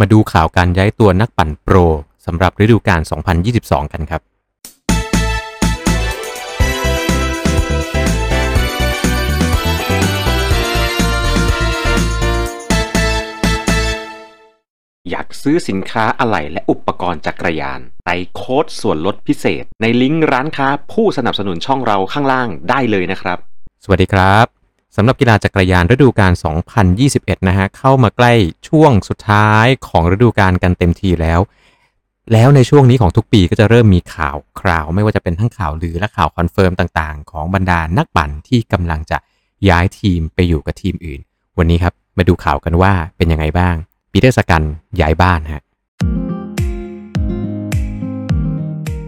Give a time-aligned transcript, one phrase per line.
[0.00, 1.76] มาดูข่าวการย้ายตัวนักปั่นโปร
[2.26, 3.00] สำหรับฤดูกาล
[3.46, 4.22] 2022 กันครับ
[15.10, 23.38] อยากซื้อสินค้าอะไหล่และอุปกรณ์จักรยานใส่โค้ดส่วนลดพิเศษ ในลิงก์ร้านค้าผู้สนับสนุนช่องเราข้างล่างได้เลยนะครับ
[23.84, 24.55] สวัสดีครับ
[24.96, 26.32] สำหรับกีฬาจักรยานฤดูกาล
[26.90, 28.32] 2021 นะฮะ เข้ามาใกล้
[28.68, 31.40] ช่วงสุดท้ายของฤดูกาลกันเต็มทีแล้ว
[32.32, 39.18] แล้วในช่วงนี้ของทุกปีก็จะเริ่มมีข่าวคราว ไม่ว่าจะเป็นทั้งข่าวลือและข่าว confirm ต่างๆ ของบรรดานักปั่นที่กำลังจะ
[39.68, 41.20] ย้ายทีมไปอยู่กับทีมอื่น
[41.58, 43.74] วันนี้ครับมาดูข่าวกันว่าเป็นยังไงบ้าง
[44.12, 44.62] Peter Sagan
[45.00, 45.62] ย้ายบ้านฮะ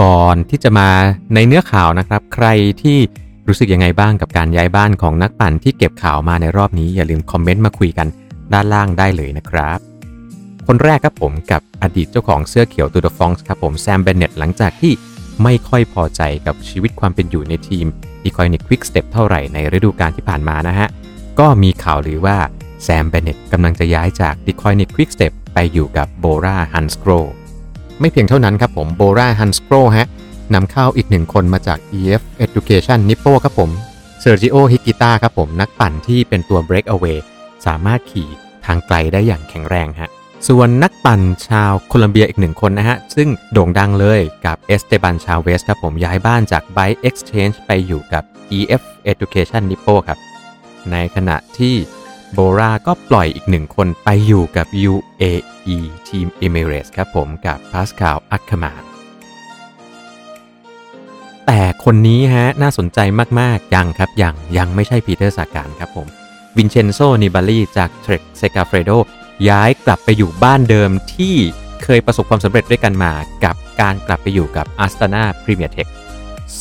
[0.00, 0.88] ก่อนที่จะมา
[1.34, 2.46] ในเนื้อข่าวนะครับ ใคร
[2.82, 2.98] ที่
[3.48, 8.08] รู้สึกยังไงบ้างกับการย้ายบ้านของนักปั่นที่เก็บข่าวมาในรอบนี้ อย่าลืมคอมเมนต์มาคุยกัน
[8.52, 9.78] ด้านล่างได้เลยนะครับ
[10.66, 14.92] คนแรกครับผมกับอดีตเจ้าของเสื้อเขียว Tour de France ครับผม Sam Bennett หลังจากที่
[15.42, 17.86] ไม่ค่อยพอใจกับชีวิตความเป็นอยู่ในทีม
[18.28, 20.88] e c o n i c Quick Step เท่าไหร่ในฤดูกาลที่ผ่านมานะฮะ
[21.38, 22.36] ก็มีข่าวลือว่า
[22.82, 27.10] Sam Bennett กำลังจะย้ายจาก Deceuninck Quick Step ไปอยู่กับ Bora Hansgrohe
[28.00, 30.06] ไม่เพียงเท่านั้นครับผม Bora Hansgrohe ฮะ
[30.54, 33.70] นำเข้าอีกหนึ่งคนมาจาก EF Education Nippo ครับผม
[34.20, 37.18] Sergio Higuita ครับผมนักปั่นที่เป็นตัว breakaway
[37.66, 38.28] สามารถขี่
[38.66, 40.10] ทางไกลได้อย่างแข็งแรงฮะ
[40.48, 48.22] ส่วนนักปั่นชาวโคลัมเบียอีกหนึ่งคนนะฮะ ซึ่งโด่งดังเลยกับ Esteban Chaves ครับผมย้ายบ้านจาก Bike Exchange ไปอยู่กับ
[48.58, 50.18] EF Education Nippo ครับ
[50.90, 51.74] ในขณะที่
[52.34, 58.91] Bora ก็ปล่อยอีกหนึ่งคนไปอยู่กับ UAE Team Emirates ครับผมกับ Pascal Ackermann
[61.46, 62.98] แต่คนนี้ฮะน่าสนใจ
[63.40, 66.06] มากๆ ยังครับ ยังยังไม่ใช่ Peter Sagan ครับผม
[66.56, 68.90] Vincenzo Nibali จาก Trek Segafredo
[69.48, 71.34] ย้ายกลับไปอยู่บ้านเดิมที่
[71.84, 73.12] เคยประสบความสำเร็จด้วยกันมา
[73.44, 75.86] กับการกลับไปอยู่กับ Astana Premier Tech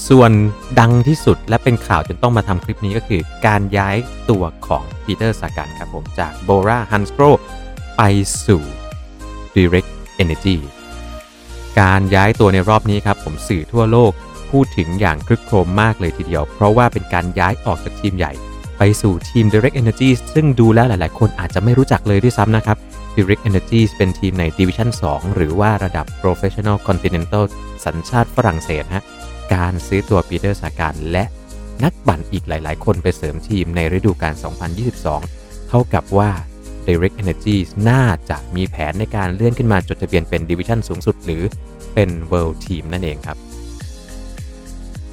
[0.07, 0.31] ส่วน
[0.79, 3.97] ดังที่สุดและเป็นข่าวจนต้องมาทำคลิปนี้ก็คือ การย้าย
[4.29, 7.23] ตัวของ Peter Sagan ครับผมจาก Bora Hansgrohe
[7.97, 8.01] ไป
[8.45, 8.61] สู่
[9.56, 9.91] Direct
[10.23, 10.57] Energy
[11.79, 14.11] การย้ายตัวในรอบนี้ครับผมสื่อทั่วโลก
[14.51, 18.31] พูดถึงอย่างคลึกโครมมากเลยทีเดียว เพราะว่าเป็นการย้ายออกจากทีมใหญ่
[18.78, 22.78] ไปสู่ทีม Direct Energy ซึ่งดูแล้วหลายๆ คนอาจจะไม่รู้จักเลยด้วยซ้ำนะครับ
[23.16, 27.44] Direct Energy เป็นทีมใน Division 2 หรือว่าระดับ Professional Continental
[27.85, 29.03] สัญชาติฝรั่งเศสฮะ
[29.53, 31.23] การซื้อตัวปีเตอร์สาการและ
[31.83, 34.33] นักปั่นอีกหลาย ๆ คนไปเสริมทีมในฤดูกาล
[35.01, 36.29] 2022 เท่ากับว่า
[36.88, 37.57] Direct Energy
[37.89, 41.44] น่าจะมีแผนในการเลื่อนขึ้นมาจดทะเบียนเป็น Division สูงสุด หรือ
[41.94, 43.38] เป็น World Team นั่นเองครับ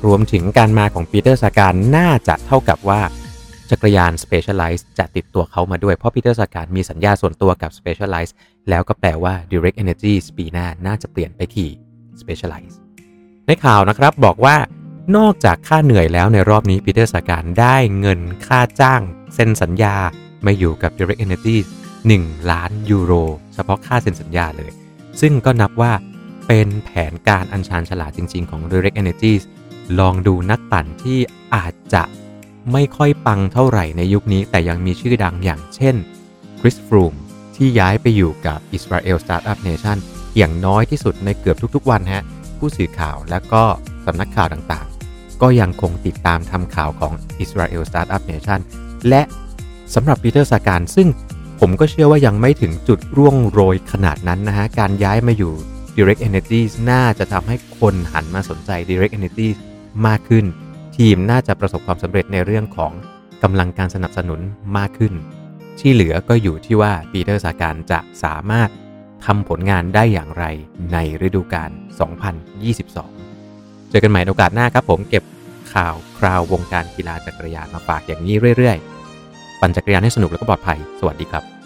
[0.06, 3.00] รวมถึงการมาของปีเตอร์สาการน่าจะเท่ากับว่า
[3.70, 8.34] จักรยาน Specialized จะติดตัวเขามาด้วย เพราะปีเตอร์สาการมีสัญญาส่วนตัวกับ Specialized
[8.68, 11.70] แล้วก็แปลว่า Direct Energy ปีหน้าน่าจะเปลี่ยนไปขี่
[12.20, 12.76] Specialized
[13.46, 14.56] ในข่าวนะครับบอกว่า
[15.16, 19.02] นอกจากค่าเหนื่อยแล้วในรอบนี้ปีเตอร์สาการได้เงินค่าจ้าง
[19.34, 19.96] เซ็นสัญญา
[20.46, 21.56] มาอยู่กับ Direct Energy
[22.04, 23.12] 1 ล้านยูโร
[23.54, 24.70] เฉพาะค่าเซ็นสัญญาเลย
[25.20, 25.92] ซึ่งก็นับว่า
[26.46, 29.32] เป็นแผนการอัญชานฉลาดจริง ๆ ของ Direct Energy
[29.98, 31.18] ลองดูนักปั่นที่
[31.54, 32.02] อาจจะ
[32.72, 35.94] ไม่ค่อยปังเท่าไหร่ในยุคนี้ แต่ยังมีชื่อดังอย่างเช่น
[36.60, 37.14] คริสฟรูม
[37.56, 39.98] ที่ย้ายไปอยู่กับ Israel Startup Nation
[40.36, 42.24] อย่างน้อยที่สุดในเกือบทุกๆวันฮะ
[42.58, 43.64] ผู้สื่อข่าวและก็
[44.06, 47.12] สำนักข่าวต่างๆ ก็ยังคงติดตามทำข่าวของ
[47.44, 48.60] Israel Startup Nation
[49.08, 49.22] และ
[49.94, 51.08] สำหรับปีเตอร์สาการซึ่ง
[51.60, 55.52] ผมก็เชื่อว่ายังไม่ถึงจุดร่วงโรยขนาดนั้นนะฮะ การย้ายมาอยู่
[55.96, 56.60] Direct Energy
[56.90, 59.48] น่าจะทำให้คนหันมาสนใจ Direct Energy
[60.06, 60.44] มากขึ้น
[60.96, 62.92] ทีมน่าจะประสบความสำเร็จในเรื่องของ
[63.42, 64.40] กำลังการสนับสนุน
[64.76, 65.14] มากขึ้น
[65.80, 68.68] ที่เหลือก็อยู่ที่ว่าปีเตอร์สาการจะสามารถ
[69.26, 70.44] ทำผลงานได้อย่างไร
[70.92, 71.70] ในฤดูกาล
[72.74, 75.24] 2022 เจอกันใหม่โอกาสหน้าครับผมเก็บ
[75.72, 78.78] ข่าวคราววงการกีฬาจักรยานมาฝากอย่างนี้เรื่อย
[79.20, 81.57] ๆ ปั่นจักรยานให้สนุกและก็ปลอดภัย สวัสดีครับ